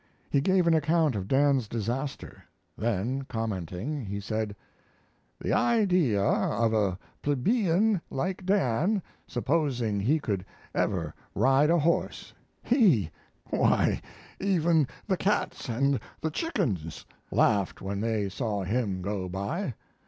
He 0.31 0.41
gave 0.41 0.65
an 0.65 0.73
account 0.73 1.15
of 1.15 1.27
Dan's 1.27 1.67
disaster; 1.67 2.43
then, 2.75 3.21
commenting, 3.25 4.03
he 4.03 4.19
said: 4.19 4.55
The 5.39 5.53
idea 5.53 6.23
of 6.23 6.73
a 6.73 6.97
plebeian 7.21 8.01
like 8.09 8.43
Dan 8.43 9.03
supposing 9.27 9.99
he 9.99 10.19
could 10.19 10.43
ever 10.73 11.13
ride 11.35 11.69
a 11.69 11.77
horse! 11.77 12.33
He! 12.63 13.11
why, 13.51 14.01
even 14.39 14.87
the 15.05 15.17
cats 15.17 15.69
and 15.69 15.99
the 16.19 16.31
chickens 16.31 17.05
laughed 17.29 17.79
when 17.79 18.01
they 18.01 18.27
saw 18.27 18.63
him 18.63 19.03
go 19.03 19.29
by. 19.29 19.75